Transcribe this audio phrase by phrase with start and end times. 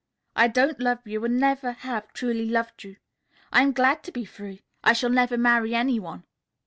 [0.35, 2.95] I don't love you and never have truly loved you.
[3.51, 4.63] I am glad to be free.
[4.83, 6.23] I shall never marry any one.